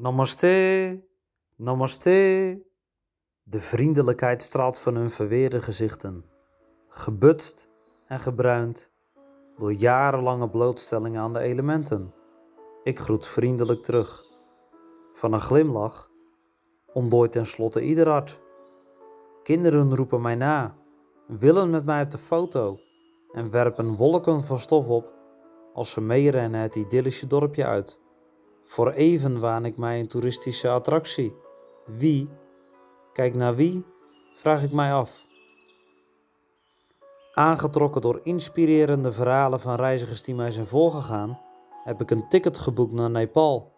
Namaste, 0.00 1.04
namaste. 1.56 2.62
De 3.42 3.60
vriendelijkheid 3.60 4.42
straalt 4.42 4.78
van 4.78 4.94
hun 4.94 5.10
verweerde 5.10 5.62
gezichten, 5.62 6.24
gebutst 6.88 7.68
en 8.06 8.20
gebruind 8.20 8.90
door 9.56 9.72
jarenlange 9.72 10.50
blootstelling 10.50 11.18
aan 11.18 11.32
de 11.32 11.38
elementen. 11.38 12.14
Ik 12.82 12.98
groet 12.98 13.26
vriendelijk 13.26 13.82
terug. 13.82 14.24
Van 15.12 15.32
een 15.32 15.40
glimlach 15.40 16.10
ontdooit 16.92 17.32
tenslotte 17.32 17.80
ieder 17.80 18.08
hart. 18.08 18.40
Kinderen 19.42 19.96
roepen 19.96 20.20
mij 20.20 20.34
na, 20.34 20.76
willen 21.26 21.70
met 21.70 21.84
mij 21.84 22.02
op 22.02 22.10
de 22.10 22.18
foto 22.18 22.78
en 23.32 23.50
werpen 23.50 23.96
wolken 23.96 24.42
van 24.42 24.58
stof 24.58 24.88
op 24.88 25.14
als 25.72 25.90
ze 25.92 26.00
meerennen 26.00 26.60
het 26.60 26.76
idyllische 26.76 27.26
dorpje 27.26 27.64
uit. 27.66 28.06
Voor 28.68 28.90
even 28.90 29.40
waan 29.40 29.64
ik 29.64 29.76
mij 29.76 30.00
een 30.00 30.08
toeristische 30.08 30.68
attractie. 30.68 31.34
Wie? 31.86 32.28
Kijk 33.12 33.34
naar 33.34 33.54
wie? 33.54 33.84
Vraag 34.34 34.62
ik 34.62 34.72
mij 34.72 34.92
af. 34.92 35.26
Aangetrokken 37.32 38.00
door 38.00 38.20
inspirerende 38.22 39.12
verhalen 39.12 39.60
van 39.60 39.74
reizigers 39.74 40.22
die 40.22 40.34
mij 40.34 40.50
zijn 40.50 40.66
voorgegaan, 40.66 41.40
heb 41.84 42.00
ik 42.00 42.10
een 42.10 42.28
ticket 42.28 42.58
geboekt 42.58 42.92
naar 42.92 43.10
Nepal. 43.10 43.72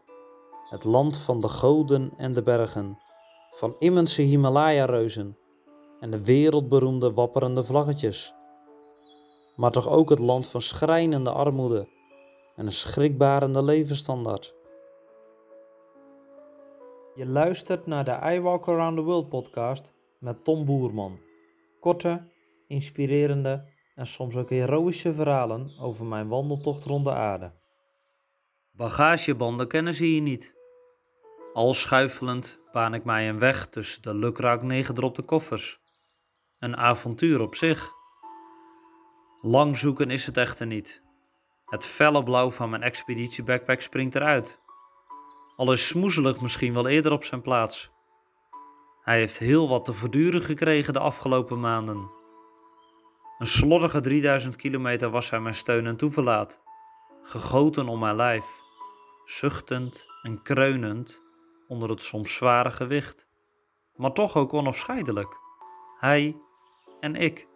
Het 0.69 0.85
land 0.85 1.19
van 1.19 1.41
de 1.41 1.49
goden 1.49 2.13
en 2.17 2.33
de 2.33 2.43
bergen, 2.43 2.99
van 3.51 3.75
immense 3.79 4.23
Himalaya-reuzen 4.23 5.37
en 6.01 6.11
de 6.11 6.25
wereldberoemde 6.25 7.13
wapperende 7.13 7.63
vlaggetjes. 7.63 8.35
Maar 9.57 9.71
toch 9.71 9.89
ook 9.89 10.11
het 10.11 10.19
land 10.19 10.49
van 10.49 10.61
schrijnende 10.61 11.31
armoede 11.31 11.89
en 12.57 12.67
een 12.67 12.73
schrikbarende 12.73 13.63
levensstandaard. 13.63 14.59
Je 17.15 17.27
luistert 17.27 17.87
naar 17.87 18.05
de 18.05 18.19
I 18.35 18.41
Walk 18.41 18.69
Around 18.69 18.97
the 18.97 19.03
World 19.03 19.29
podcast 19.29 19.95
met 20.19 20.45
Tom 20.45 20.65
Boerman. 20.65 21.21
Korte, 21.81 22.29
inspirerende 22.67 23.69
en 23.95 24.07
soms 24.07 24.37
ook 24.37 24.51
heroïsche 24.51 25.13
verhalen 25.15 25.79
over 25.81 26.07
mijn 26.07 26.29
wandeltocht 26.29 26.85
rond 26.85 27.05
de 27.05 27.13
aarde. 27.13 27.53
Bagagebanden 28.73 29.69
kennen 29.69 29.95
ze 29.95 30.05
hier 30.05 30.21
niet. 30.21 30.55
Al 31.53 31.75
schuifelend 31.75 32.61
baan 32.73 32.95
ik 32.95 33.05
mij 33.05 33.29
een 33.29 33.39
weg 33.39 33.67
tussen 33.67 34.03
de 34.03 34.15
lukraak 34.15 34.63
neergedropte 34.63 35.23
koffers. 35.23 35.81
Een 36.59 36.77
avontuur 36.77 37.41
op 37.41 37.55
zich. 37.55 37.91
Lang 39.41 39.77
zoeken 39.77 40.11
is 40.11 40.27
het 40.27 40.37
echter 40.37 40.67
niet. 40.67 41.03
Het 41.65 41.87
felle 41.87 42.23
blauw 42.23 42.51
van 42.51 42.71
mijn 42.71 42.83
expeditie 42.83 43.45
backpack 43.45 43.81
springt 43.81 44.15
eruit. 44.15 44.61
Al 45.61 45.73
is 45.73 45.87
smoezelig 45.87 46.41
misschien 46.41 46.75
wel 46.75 46.89
eerder 46.89 47.13
op 47.13 47.25
zijn 47.25 47.41
plaats. 47.41 47.91
Hij 49.03 49.19
heeft 49.19 49.39
heel 49.39 49.69
wat 49.69 49.85
te 49.85 49.93
verduren 49.93 50.43
gekregen 50.43 50.93
de 50.93 50.99
afgelopen 50.99 51.61
maanden. 51.61 52.11
Een 53.39 53.47
slordige 53.47 54.01
3000 54.01 54.57
kilometer 54.57 55.11
was 55.11 55.31
hij 55.31 55.41
mijn 55.41 55.55
steun 55.55 55.87
en 55.87 55.97
toeverlaat, 55.97 56.63
gegoten 57.23 57.89
om 57.89 57.99
mijn 57.99 58.17
lijf, 58.17 58.45
zuchtend 59.25 60.05
en 60.23 60.43
kreunend 60.43 61.23
onder 61.69 61.91
het 61.91 62.03
soms 62.03 62.35
zware 62.35 62.71
gewicht, 62.71 63.29
maar 63.97 64.13
toch 64.13 64.37
ook 64.37 64.53
onafscheidelijk. 64.53 65.37
Hij 65.99 66.37
en 67.01 67.15
ik. 67.15 67.49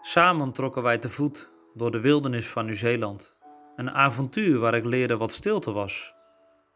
Samen 0.00 0.52
trokken 0.52 0.82
wij 0.82 0.98
te 0.98 1.08
voet 1.08 1.50
door 1.74 1.90
de 1.90 2.00
wildernis 2.00 2.48
van 2.48 2.64
Nieuw-Zeeland. 2.64 3.36
Een 3.76 3.90
avontuur 3.90 4.58
waar 4.58 4.74
ik 4.74 4.84
leerde 4.84 5.16
wat 5.16 5.32
stilte 5.32 5.72
was, 5.72 6.18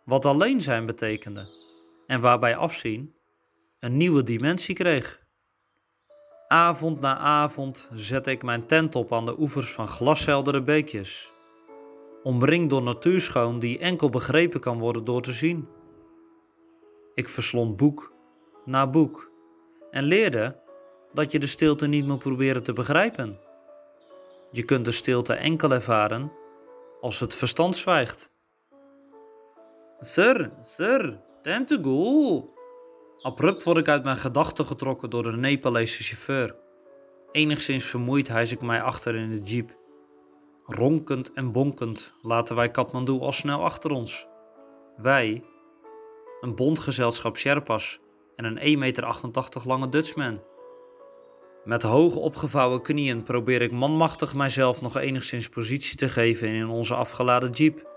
wat 0.04 0.24
alleen 0.24 0.60
zijn 0.60 0.86
betekende 0.86 1.48
en 2.06 2.20
waarbij 2.20 2.56
afzien 2.56 3.14
een 3.78 3.96
nieuwe 3.96 4.22
dimensie 4.22 4.74
kreeg. 4.74 5.22
Avond 6.48 7.00
na 7.00 7.16
avond 7.16 7.88
zette 7.94 8.30
ik 8.30 8.42
mijn 8.42 8.66
tent 8.66 8.94
op 8.94 9.12
aan 9.12 9.26
de 9.26 9.38
oevers 9.38 9.72
van 9.72 9.88
glasheldere 9.88 10.62
beekjes, 10.62 11.32
omringd 12.22 12.70
door 12.70 12.82
natuurschoon 12.82 13.58
die 13.58 13.78
enkel 13.78 14.10
begrepen 14.10 14.60
kan 14.60 14.78
worden 14.78 15.04
door 15.04 15.22
te 15.22 15.32
zien. 15.32 15.68
Ik 17.14 17.28
verslond 17.28 17.76
boek 17.76 18.12
na 18.64 18.86
boek 18.86 19.30
en 19.90 20.04
leerde 20.04 20.60
dat 21.12 21.32
je 21.32 21.38
de 21.38 21.46
stilte 21.46 21.86
niet 21.86 22.06
moet 22.06 22.18
proberen 22.18 22.62
te 22.62 22.72
begrijpen. 22.72 23.38
Je 24.50 24.62
kunt 24.62 24.84
de 24.84 24.92
stilte 24.92 25.34
enkel 25.34 25.72
ervaren 25.72 26.32
als 27.00 27.20
het 27.20 27.34
verstand 27.34 27.76
zwijgt. 27.76 28.33
Sir, 30.04 30.52
sir, 30.60 31.20
time 31.42 31.64
to 31.64 31.78
go. 31.82 32.52
Abrupt 33.22 33.62
word 33.62 33.76
ik 33.76 33.88
uit 33.88 34.04
mijn 34.04 34.16
gedachten 34.16 34.66
getrokken 34.66 35.10
door 35.10 35.22
de 35.22 35.32
Nepalese 35.32 36.02
chauffeur. 36.02 36.56
Enigszins 37.32 37.84
vermoeid 37.84 38.28
hijs 38.28 38.52
ik 38.52 38.60
mij 38.60 38.82
achter 38.82 39.14
in 39.14 39.30
de 39.30 39.40
jeep. 39.42 39.76
Ronkend 40.66 41.32
en 41.32 41.52
bonkend 41.52 42.14
laten 42.22 42.56
wij 42.56 42.70
Kathmandu 42.70 43.20
al 43.20 43.32
snel 43.32 43.64
achter 43.64 43.90
ons. 43.90 44.26
Wij, 44.96 45.44
een 46.40 46.54
bondgezelschap 46.54 47.36
Sherpas 47.36 48.00
en 48.36 48.44
een 48.44 48.58
1,88 48.58 48.78
meter 48.78 49.06
lange 49.64 49.88
Dutchman. 49.88 50.42
Met 51.64 51.82
hoog 51.82 52.16
opgevouwen 52.16 52.82
knieën 52.82 53.22
probeer 53.22 53.62
ik 53.62 53.72
manmachtig 53.72 54.34
mijzelf 54.34 54.80
nog 54.80 54.96
enigszins 54.96 55.48
positie 55.48 55.96
te 55.96 56.08
geven 56.08 56.48
in 56.48 56.68
onze 56.68 56.94
afgeladen 56.94 57.50
jeep. 57.50 57.92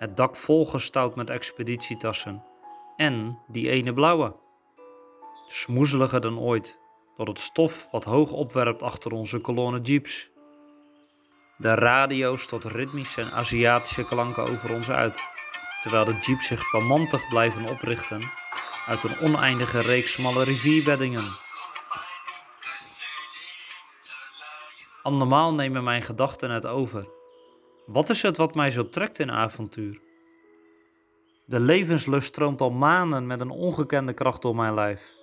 Het 0.00 0.16
dak 0.16 0.36
volgestouwd 0.36 1.16
met 1.16 1.30
expeditietassen. 1.30 2.44
En 2.96 3.38
die 3.46 3.70
ene 3.70 3.92
blauwe. 3.92 4.34
Smoezeliger 5.48 6.20
dan 6.20 6.38
ooit 6.38 6.78
door 7.16 7.26
het 7.26 7.40
stof 7.40 7.88
wat 7.90 8.04
hoog 8.04 8.32
opwerpt 8.32 8.82
achter 8.82 9.12
onze 9.12 9.38
kolonne 9.38 9.80
jeeps. 9.80 10.30
De 11.56 11.74
radio's 11.74 12.46
tot 12.46 12.64
ritmische 12.64 13.20
en 13.20 13.32
Aziatische 13.32 14.06
klanken 14.06 14.42
over 14.42 14.74
ons 14.74 14.90
uit, 14.90 15.20
terwijl 15.82 16.04
de 16.04 16.18
jeeps 16.22 16.46
zich 16.46 16.70
pamantig 16.70 17.28
blijven 17.28 17.68
oprichten 17.68 18.22
uit 18.86 19.02
een 19.02 19.20
oneindige 19.20 19.80
reeks 19.80 20.12
smalle 20.12 20.44
rivierbeddingen. 20.44 21.24
Andermaal 25.02 25.54
nemen 25.54 25.84
mijn 25.84 26.02
gedachten 26.02 26.50
het 26.50 26.66
over. 26.66 27.18
Wat 27.92 28.08
is 28.08 28.22
het 28.22 28.36
wat 28.36 28.54
mij 28.54 28.70
zo 28.70 28.88
trekt 28.88 29.18
in 29.18 29.30
avontuur? 29.30 30.00
De 31.46 31.60
levenslust 31.60 32.26
stroomt 32.26 32.60
al 32.60 32.70
maanden 32.70 33.26
met 33.26 33.40
een 33.40 33.50
ongekende 33.50 34.12
kracht 34.12 34.42
door 34.42 34.54
mijn 34.54 34.74
lijf. 34.74 35.14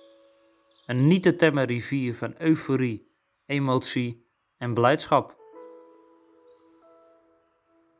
Een 0.86 1.06
niet 1.06 1.22
te 1.22 1.36
temmen 1.36 1.64
rivier 1.64 2.14
van 2.14 2.34
euforie, 2.38 3.10
emotie 3.46 4.26
en 4.56 4.74
blijdschap. 4.74 5.36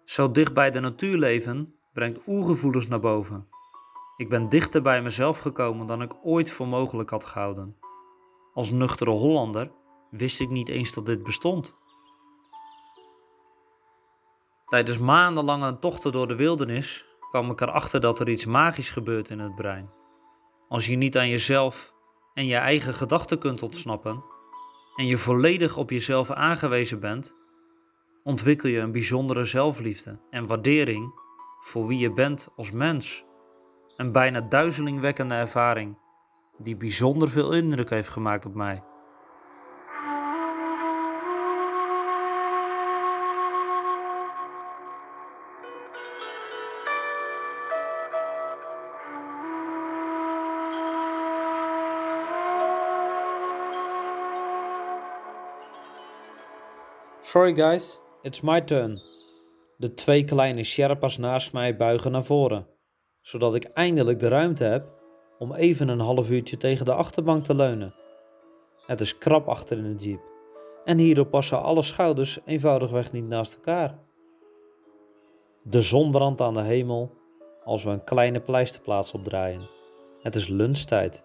Zo 0.05 0.31
dicht 0.31 0.55
bij 0.55 0.71
de 0.71 0.81
natuur 0.81 1.19
leven 1.19 1.75
brengt 1.93 2.21
oergevoelens 2.27 2.87
naar 2.87 3.01
boven. 3.01 3.49
Ik 4.17 4.29
ben 4.29 4.49
dichter 4.49 4.83
bij 4.83 5.03
mezelf 5.03 5.39
gekomen 5.39 5.87
dan 5.87 6.03
ik 6.03 6.15
ooit 6.23 6.51
voor 6.51 6.69
mogelijk 6.69 7.11
had 7.11 7.25
gehouden. 7.25 7.77
Als 8.53 8.71
nuchtere 8.71 9.11
Hollander 9.11 9.71
wist 10.11 10.41
ik 10.41 10.51
niet 10.51 10.69
eens 10.69 10.95
dat 10.95 11.07
dit 11.07 11.23
bestond. 11.23 11.75
Tijdens 14.69 14.99
maandenlange 14.99 15.79
tochten 15.79 16.13
door 16.13 16.29
de 16.29 16.37
wildernis 16.37 17.07
kwam 17.31 17.51
ik 17.51 17.61
erachter 17.61 18.01
dat 18.01 18.21
er 18.21 18.29
iets 18.29 18.45
magisch 18.45 18.91
gebeurt 18.91 19.31
in 19.31 19.39
het 19.39 19.55
brein. 19.55 19.91
Als 20.69 20.87
je 20.87 20.97
niet 20.97 21.19
aan 21.19 21.29
jezelf 21.29 21.93
en 22.35 22.47
je 22.47 22.57
eigen 22.57 22.95
gedachten 22.95 23.39
kunt 23.39 23.63
ontsnappen 23.63 24.25
en 24.97 25.07
je 25.07 25.19
volledig 25.19 25.77
op 25.77 25.91
jezelf 25.91 26.31
aangewezen 26.31 27.01
bent, 27.01 27.35
ontwikkel 28.23 28.69
je 28.69 28.79
een 28.79 28.93
bijzondere 28.93 29.45
zelfliefde 29.45 30.19
en 30.31 30.47
waardering 30.47 31.13
voor 31.61 31.87
wie 31.87 31.99
je 31.99 32.13
bent 32.13 32.49
als 32.57 32.71
mens. 32.71 33.25
Een 33.97 34.13
bijna 34.13 34.41
duizelingwekkende 34.41 35.35
ervaring 35.35 35.99
die 36.59 36.77
bijzonder 36.77 37.29
veel 37.29 37.53
indruk 37.53 37.91
heeft 37.91 38.09
gemaakt 38.09 38.47
op 38.47 38.55
mij. 38.55 38.83
Sorry 57.29 57.55
guys, 57.55 58.01
it's 58.23 58.41
my 58.41 58.61
turn. 58.61 59.03
De 59.77 59.95
twee 59.95 60.25
kleine 60.25 60.63
Sherpas 60.63 61.19
naast 61.19 61.53
mij 61.53 61.77
buigen 61.77 62.13
naar 62.13 62.25
voren, 62.25 62.67
zodat 63.21 63.55
ik 63.55 63.65
eindelijk 63.65 64.19
de 64.19 64.29
ruimte 64.29 64.65
heb 64.65 64.89
om 65.39 65.55
even 65.55 65.89
een 65.89 66.01
half 66.01 66.31
uurtje 66.31 66.57
tegen 66.57 66.85
de 66.85 66.95
achterbank 66.95 67.45
te 67.45 67.55
leunen. 67.55 67.95
Het 68.87 69.01
is 69.01 69.19
krap 69.19 69.49
achter 69.49 69.79
in 69.79 69.97
de 69.97 70.05
jeep 70.05 70.21
en 70.85 70.99
hierdoor 70.99 71.27
passen 71.27 71.63
alle 71.63 71.83
schouders 71.83 72.39
eenvoudigweg 72.45 73.13
niet 73.13 73.29
naast 73.29 73.55
elkaar. 73.55 73.99
De 75.63 75.81
zon 75.81 76.11
brandt 76.11 76.41
aan 76.41 76.55
de 76.55 76.63
hemel 76.63 77.11
als 77.65 77.85
we 77.85 77.91
een 77.91 78.05
kleine 78.05 78.41
pleisterplaats 78.41 79.13
opdraaien. 79.13 79.69
Het 80.23 80.35
is 80.35 80.49
lunchtijd. 80.49 81.25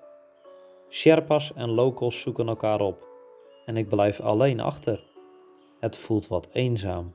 Sherpas 0.89 1.53
en 1.53 1.69
locals 1.69 2.21
zoeken 2.21 2.47
elkaar 2.47 2.81
op 2.81 3.07
en 3.65 3.77
ik 3.77 3.89
blijf 3.89 4.21
alleen 4.21 4.59
achter. 4.59 5.11
Het 5.83 5.97
voelt 5.97 6.27
wat 6.27 6.49
eenzaam. 6.51 7.13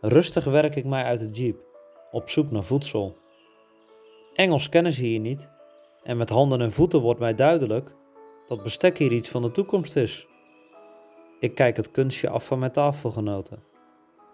Rustig 0.00 0.44
werk 0.44 0.76
ik 0.76 0.84
mij 0.84 1.04
uit 1.04 1.18
de 1.18 1.30
jeep, 1.30 1.60
op 2.10 2.28
zoek 2.28 2.50
naar 2.50 2.64
voedsel. 2.64 3.16
Engels 4.32 4.68
kennen 4.68 4.92
ze 4.92 5.02
hier 5.02 5.20
niet 5.20 5.50
en 6.02 6.16
met 6.16 6.28
handen 6.28 6.60
en 6.60 6.72
voeten 6.72 7.00
wordt 7.00 7.20
mij 7.20 7.34
duidelijk 7.34 7.94
dat 8.46 8.62
bestek 8.62 8.98
hier 8.98 9.12
iets 9.12 9.28
van 9.28 9.42
de 9.42 9.50
toekomst 9.50 9.96
is. 9.96 10.26
Ik 11.40 11.54
kijk 11.54 11.76
het 11.76 11.90
kunstje 11.90 12.28
af 12.28 12.46
van 12.46 12.58
mijn 12.58 12.72
tafelgenoten. 12.72 13.62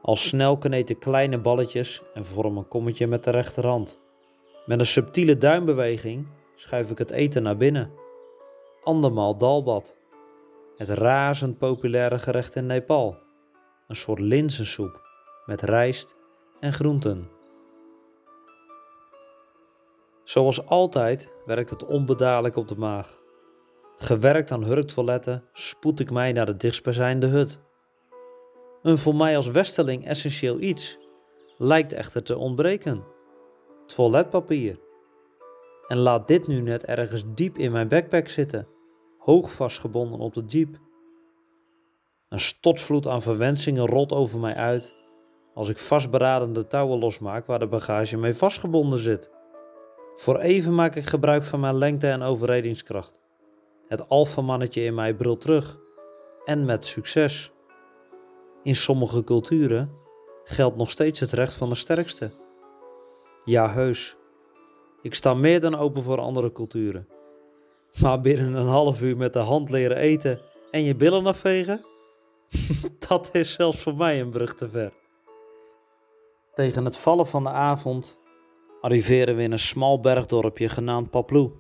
Al 0.03 0.17
snel 0.17 0.59
kneed 0.59 0.91
ik 0.91 0.99
kleine 0.99 1.39
balletjes 1.39 2.03
en 2.15 2.25
vorm 2.25 2.57
een 2.57 2.69
kommetje 2.69 3.07
met 3.07 3.25
de 3.25 3.31
rechterhand. 3.31 3.99
Met 4.67 4.81
een 4.81 4.87
subtiele 4.87 5.39
duimbeweging 5.39 6.27
schuif 6.55 6.91
ik 6.91 6.99
het 6.99 7.11
eten 7.11 7.43
naar 7.43 7.57
binnen. 7.57 7.91
Andermaal 8.83 9.39
dalbad. 9.39 9.97
Het 10.77 10.89
razend 10.89 11.59
populaire 11.59 12.19
gerecht 12.19 12.55
in 12.55 12.67
Nepal. 12.67 13.25
Een 13.87 13.97
soort 13.97 14.19
linzensoep 14.19 15.01
met 15.45 15.63
rijst 15.63 16.17
en 16.61 16.73
groenten. 16.73 17.31
Zoals 20.25 20.67
altijd 20.67 21.35
werkt 21.45 21.71
het 21.71 21.85
onbedadelijk 21.85 22.57
op 22.57 22.69
de 22.69 22.77
maag. 22.77 23.19
Gewerkt 23.97 24.51
aan 24.51 24.65
hurktoiletten 24.65 25.45
spoed 25.53 26.01
ik 26.01 26.11
mij 26.11 26.33
naar 26.33 26.47
de 26.47 26.57
dichtstbijzijnde 26.57 27.27
hut. 27.27 27.59
Een 28.83 28.99
voor 28.99 29.15
mij 29.15 29.37
als 29.37 29.49
westerling 29.49 30.07
essentieel 30.07 30.61
iets 30.61 30.99
lijkt 31.57 31.93
echter 31.93 32.23
te 32.23 32.37
ontbreken: 32.37 33.05
toiletpapier. 33.87 34.79
En 35.87 35.97
laat 35.97 36.29
dit 36.29 36.47
nu 36.47 36.61
net 36.61 36.85
ergens 36.85 37.25
diep 37.35 37.59
in 37.59 37.73
mijn 37.73 37.89
backpack 37.89 38.29
zitten, 38.29 38.69
hoog 39.19 39.53
vastgebonden 39.53 40.19
op 40.19 40.35
de 40.35 40.45
jeep. 40.47 40.79
Een 42.29 42.41
stotvloed 42.41 43.07
aan 43.07 43.23
verwensingen 43.23 43.87
rolt 43.87 44.13
over 44.13 44.39
mij 44.39 44.55
uit 44.55 44.95
als 45.55 45.69
ik 45.69 45.79
vastberaden 45.79 46.53
de 46.53 46.67
touwen 46.67 46.99
losmaak 46.99 47.47
waar 47.47 47.59
de 47.59 47.67
bagage 47.67 48.17
mee 48.17 48.35
vastgebonden 48.35 48.99
zit. 48.99 49.31
Voor 50.17 50.39
even 50.39 50.75
maak 50.75 50.97
ik 50.97 51.07
gebruik 51.07 51.43
van 51.43 51.61
mijn 51.61 51.79
lengte 51.79 52.09
en 52.09 52.23
overredingskracht. 52.23 53.21
Het 53.89 54.09
alfamannetje 54.09 54.83
in 54.83 54.95
mij 54.95 55.15
brult 55.15 55.41
terug. 55.41 55.79
En 56.45 56.65
met 56.65 56.85
succes. 56.85 57.53
In 58.63 58.77
sommige 58.77 59.25
culturen 59.25 59.91
geldt 60.45 60.77
nog 60.77 60.91
steeds 60.91 61.21
het 61.21 61.33
recht 61.33 61.55
van 61.55 61.69
de 61.69 61.75
sterkste. 61.75 62.31
Ja, 63.45 63.71
heus. 63.71 64.17
Ik 65.03 65.15
sta 65.15 65.35
meer 65.35 65.61
dan 65.61 65.79
open 65.79 66.03
voor 66.03 66.21
andere 66.21 66.53
culturen. 66.53 67.09
Maar 68.01 68.21
binnen 68.21 68.55
een 68.55 68.69
half 68.69 69.03
uur 69.03 69.17
met 69.17 69.33
de 69.33 69.39
hand 69.39 69.71
leren 69.71 69.97
eten 69.97 70.41
en 70.71 70.83
je 70.83 70.95
billen 70.95 71.27
afvegen? 71.27 71.85
Dat 73.09 73.29
is 73.33 73.53
zelfs 73.53 73.79
voor 73.79 73.97
mij 73.97 74.21
een 74.21 74.31
brug 74.31 74.55
te 74.55 74.69
ver. 74.69 74.93
Tegen 76.53 76.85
het 76.85 76.99
vallen 76.99 77.27
van 77.27 77.43
de 77.43 77.49
avond 77.49 78.19
arriveren 78.81 79.37
we 79.37 79.43
in 79.43 79.53
een 79.53 79.59
smal 79.59 80.01
bergdorpje 80.01 80.69
genaamd 80.69 81.11
Paplu. 81.11 81.51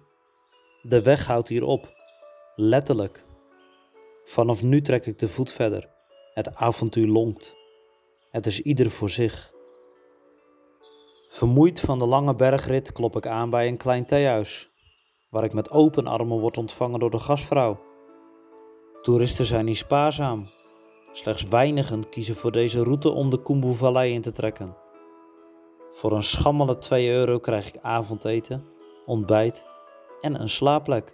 De 0.82 1.02
weg 1.02 1.26
houdt 1.26 1.48
hier 1.48 1.64
op, 1.64 1.94
letterlijk. 2.54 3.24
Vanaf 4.24 4.62
nu 4.62 4.80
trek 4.80 5.06
ik 5.06 5.18
de 5.18 5.28
voet 5.28 5.52
verder. 5.52 5.88
Het 6.34 6.54
avontuur 6.54 7.06
lonkt. 7.06 7.54
Het 8.30 8.46
is 8.46 8.60
ieder 8.60 8.90
voor 8.90 9.10
zich. 9.10 9.52
Vermoeid 11.28 11.80
van 11.80 11.98
de 11.98 12.06
lange 12.06 12.34
bergrit 12.34 12.92
klop 12.92 13.16
ik 13.16 13.26
aan 13.26 13.50
bij 13.50 13.68
een 13.68 13.76
klein 13.76 14.06
theehuis, 14.06 14.70
waar 15.30 15.44
ik 15.44 15.52
met 15.52 15.70
open 15.70 16.06
armen 16.06 16.38
word 16.38 16.58
ontvangen 16.58 17.00
door 17.00 17.10
de 17.10 17.18
gastvrouw. 17.18 17.80
Toeristen 19.02 19.46
zijn 19.46 19.64
niet 19.64 19.76
spaarzaam. 19.76 20.50
Slechts 21.16 21.48
weinigen 21.48 22.08
kiezen 22.08 22.36
voor 22.36 22.52
deze 22.52 22.82
route 22.82 23.10
om 23.10 23.30
de 23.30 23.42
Kumbu-vallei 23.42 24.12
in 24.12 24.22
te 24.22 24.32
trekken. 24.32 24.76
Voor 25.92 26.12
een 26.12 26.22
schammele 26.22 26.78
2 26.78 27.10
euro 27.10 27.38
krijg 27.38 27.68
ik 27.68 27.78
avondeten, 27.82 28.66
ontbijt 29.06 29.64
en 30.20 30.40
een 30.40 30.48
slaapplek. 30.48 31.12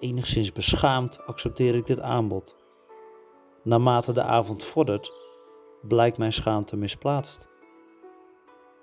Enigszins 0.00 0.52
beschaamd 0.52 1.26
accepteer 1.26 1.74
ik 1.74 1.86
dit 1.86 2.00
aanbod. 2.00 2.56
Naarmate 3.62 4.12
de 4.12 4.22
avond 4.22 4.64
vordert, 4.64 5.12
blijkt 5.82 6.18
mijn 6.18 6.32
schaamte 6.32 6.76
misplaatst. 6.76 7.48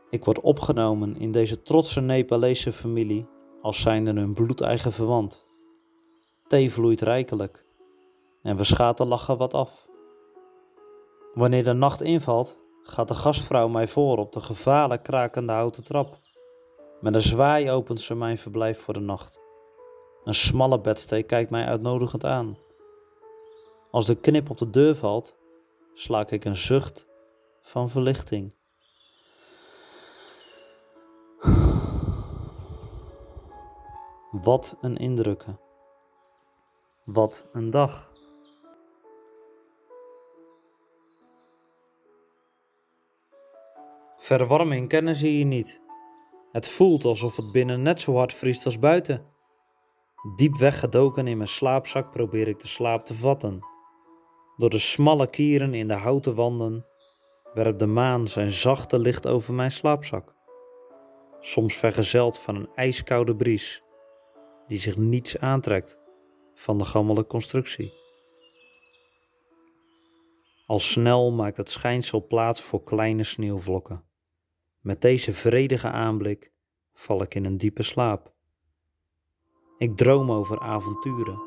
Ik 0.10 0.25
word 0.25 0.42
opgenomen 0.42 1.18
in 1.18 1.31
deze 1.31 1.62
trotse 1.62 2.01
Nepalese 2.01 2.74
familie 2.74 3.28
als 3.62 3.81
zijnde 3.81 4.12
een 4.12 4.34
bloedeigen 4.34 4.92
verwant. 4.92 5.46
Thee 6.48 6.72
vloeit 6.72 7.01
rijkelijk 7.01 7.66
en 8.42 8.57
we 8.57 8.63
schaten 8.63 9.07
lachen 9.07 9.38
wat 9.38 9.54
af. 9.54 9.92
Wanneer 11.33 11.63
de 11.63 11.74
nacht 11.74 12.01
invalt, 12.01 12.57
gaat 12.83 13.07
de 13.07 13.13
gastvrouw 13.13 13.68
mij 13.68 13.88
voor 13.88 14.18
op 14.18 14.31
de 14.31 14.41
gevaarlijk 14.41 15.03
krakende 15.03 15.53
houten 15.53 15.83
trap. 15.83 16.19
Met 17.01 17.15
een 17.15 17.21
zwaai 17.21 17.71
opent 17.71 18.00
ze 18.00 18.15
mijn 18.15 18.38
verblijf 18.38 18.80
voor 18.80 18.94
de 18.94 19.00
nacht. 19.00 19.39
Een 20.24 20.33
smalle 20.33 20.81
bedsteek 20.81 21.27
kijkt 21.27 21.50
mij 21.50 21.65
uitnodigend 21.65 22.25
aan. 22.25 22.57
Als 23.91 24.06
de 24.06 24.15
knip 24.15 24.50
op 24.50 24.57
de 24.57 24.69
deur 24.69 24.95
valt, 24.95 25.38
slaak 25.94 26.31
ik 26.31 26.45
een 26.45 26.56
zucht 26.56 27.06
van 27.62 27.89
verlichting. 27.89 28.56
Wat 34.31 34.77
een 34.81 34.97
indrukken. 34.97 35.59
Wat 37.06 37.50
een 37.53 37.69
dag. 37.69 38.07
Verwarming 44.24 44.90
kennen 44.90 45.16
ze 45.16 45.28
hier 45.28 45.46
niet. 45.46 45.81
Het 46.52 46.68
voelt 46.68 47.06
alsof 47.06 47.36
het 47.36 47.52
binnen 47.52 47.81
net 47.81 48.02
zo 48.02 48.16
hard 48.16 48.34
vriest 48.34 48.66
als 48.66 48.80
buiten. 48.80 49.25
Diep 50.36 50.58
weggedoken 50.58 51.28
in 51.28 51.38
mijn 51.38 51.50
slaapzak 51.50 52.12
probeer 52.12 52.48
ik 52.48 52.60
de 52.60 52.68
slaap 52.68 53.06
te 53.06 53.14
vatten. 53.14 53.60
Door 54.58 54.70
de 54.70 54.78
smalle 54.78 55.30
kieren 55.30 55.74
in 55.74 55.88
de 55.88 55.94
houten 55.94 56.36
wanden 56.36 56.86
werpt 57.54 57.80
de 57.80 57.86
maan 57.86 58.28
zijn 58.28 58.52
zachte 58.52 59.00
licht 59.00 59.28
over 59.28 59.54
mijn 59.54 59.72
slaapzak. 59.72 60.36
Soms 61.40 61.75
vergezeld 61.75 62.40
van 62.40 62.56
een 62.56 62.70
ijskoude 62.75 63.36
bries 63.36 63.84
die 64.68 64.80
zich 64.80 64.98
niets 64.98 65.38
aantrekt 65.38 66.00
van 66.53 66.77
de 66.77 66.86
gammele 66.86 67.25
constructie. 67.25 67.94
Al 70.65 70.80
snel 70.80 71.32
maakt 71.32 71.58
het 71.58 71.70
schijnsel 71.70 72.27
plaats 72.27 72.62
voor 72.62 72.84
kleine 72.84 73.24
sneeuwvlokken. 73.24 74.12
Met 74.84 75.02
deze 75.02 75.34
vredige 75.34 75.88
aanblik 75.88 76.52
val 76.94 77.22
ik 77.22 77.36
in 77.36 77.46
een 77.46 77.58
diepe 77.58 77.84
slaap. 77.84 78.34
Ik 79.78 79.98
droom 79.98 80.32
over 80.32 80.60
avonturen, 80.60 81.40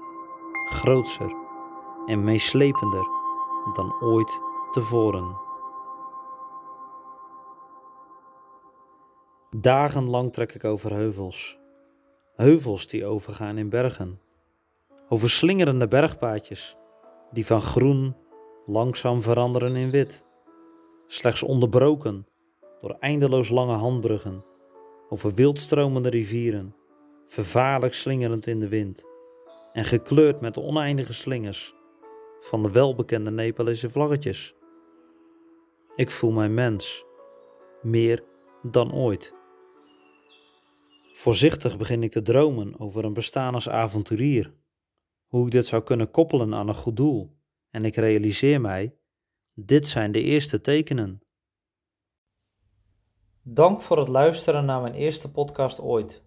grootser 0.69 1.35
en 2.07 2.25
meeslepender 2.25 3.07
dan 3.73 4.01
ooit 4.01 4.41
tevoren. 4.71 5.37
Dagenlang 9.51 10.33
trek 10.33 10.55
ik 10.55 10.65
over 10.65 10.93
heuvels, 10.93 11.59
heuvels 12.35 12.87
die 12.87 13.07
overgaan 13.07 13.59
in 13.59 13.69
bergen, 13.69 14.21
over 15.09 15.31
slingerende 15.31 15.89
bergpaadjes 15.89 16.77
die 17.31 17.47
van 17.47 17.63
groen 17.63 18.17
langzaam 18.67 19.23
veranderen 19.23 19.77
in 19.77 19.91
wit, 19.91 20.25
slechts 21.07 21.43
onderbroken 21.43 22.27
door 22.87 22.97
eindeloos 23.01 23.49
lange 23.49 23.75
handbruggen, 23.75 24.45
over 25.09 25.35
wildstromende 25.35 26.09
rivieren, 26.09 26.75
vervaarlijk 27.27 27.95
slingerend 27.95 28.47
in 28.47 28.59
de 28.59 28.69
wind 28.69 29.05
en 29.73 29.85
gekleurd 29.85 30.41
met 30.41 30.55
de 30.55 30.61
oneindige 30.61 31.13
slingers 31.13 31.75
van 32.41 32.63
de 32.63 32.71
welbekende 32.71 33.31
Nepalese 33.31 33.91
vlaggetjes. 33.91 34.55
Ik 35.95 36.11
voel 36.11 36.31
mij 36.31 36.49
mens, 36.49 37.05
meer 37.83 38.25
dan 38.63 38.95
ooit. 38.95 39.35
Voorzichtig 41.13 41.77
begin 41.77 42.03
ik 42.03 42.11
te 42.11 42.23
dromen 42.23 42.81
over 42.81 43.05
een 43.05 43.13
bestaan 43.13 43.55
als 43.55 43.69
avonturier, 43.69 44.55
hoe 45.27 45.45
ik 45.45 45.53
dit 45.53 45.67
zou 45.67 45.83
kunnen 45.83 46.11
koppelen 46.11 46.55
aan 46.55 46.69
een 46.69 46.75
goed 46.75 46.97
doel, 46.97 47.37
en 47.71 47.85
ik 47.85 47.97
realiseer 47.97 48.61
mij: 48.61 48.97
dit 49.55 49.87
zijn 49.87 50.13
de 50.13 50.23
eerste 50.23 50.61
tekenen. 50.61 51.21
Dank 53.49 53.83
voor 53.83 53.99
het 53.99 54.09
luisteren 54.09 54.65
naar 54.65 54.81
mijn 54.81 54.95
eerste 54.95 55.31
podcast 55.31 55.81
ooit. 55.81 56.23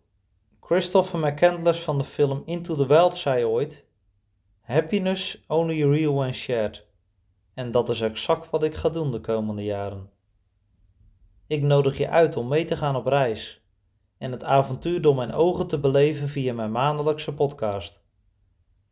Christopher 0.59 1.19
McCandless 1.19 1.81
van 1.81 1.97
de 1.97 2.03
film 2.03 2.41
Into 2.45 2.75
the 2.75 2.87
Wild 2.87 3.15
zei 3.15 3.45
ooit: 3.45 3.85
Happiness 4.61 5.43
only 5.47 5.83
real 5.83 6.13
when 6.13 6.33
shared. 6.33 6.87
En 7.53 7.71
dat 7.71 7.89
is 7.89 8.01
exact 8.01 8.49
wat 8.49 8.63
ik 8.63 8.75
ga 8.75 8.89
doen 8.89 9.11
de 9.11 9.19
komende 9.19 9.63
jaren. 9.63 10.09
Ik 11.47 11.61
nodig 11.61 11.97
je 11.97 12.09
uit 12.09 12.37
om 12.37 12.47
mee 12.47 12.65
te 12.65 12.77
gaan 12.77 12.95
op 12.95 13.05
reis, 13.05 13.63
en 14.17 14.31
het 14.31 14.43
avontuur 14.43 15.01
door 15.01 15.15
mijn 15.15 15.33
ogen 15.33 15.67
te 15.67 15.79
beleven 15.79 16.27
via 16.27 16.53
mijn 16.53 16.71
maandelijkse 16.71 17.33
podcast. 17.33 18.03